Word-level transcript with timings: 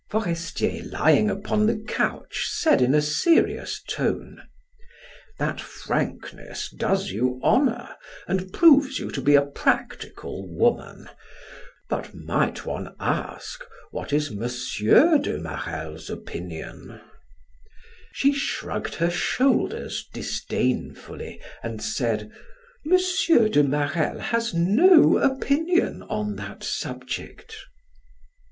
Forestier, 0.09 0.81
lying 0.89 1.29
upon 1.29 1.67
the 1.67 1.77
couch, 1.77 2.47
said 2.49 2.81
in 2.81 2.99
serious 3.03 3.83
tone: 3.87 4.41
"That 5.37 5.61
frankness 5.61 6.73
does 6.75 7.11
you 7.11 7.39
honor 7.43 7.87
and 8.27 8.51
proves 8.51 8.97
you 8.97 9.11
to 9.11 9.21
be 9.21 9.35
a 9.35 9.45
practical 9.45 10.47
woman. 10.49 11.07
But 11.87 12.15
might 12.15 12.65
one 12.65 12.95
ask, 12.99 13.63
what 13.91 14.11
is 14.11 14.29
M. 14.31 14.39
de 15.21 15.39
Marelle's 15.39 16.09
opinion?" 16.09 16.99
She 18.11 18.33
shrugged 18.33 18.95
her 18.95 19.11
shoulders 19.11 20.07
disdainfully 20.11 21.39
and 21.61 21.79
said: 21.79 22.31
"M. 22.91 22.97
de 23.51 23.61
Marelle 23.61 24.17
has 24.17 24.51
no 24.51 25.17
opinion 25.19 26.01
on 26.01 26.37
that 26.37 26.63
subject." 26.63 27.55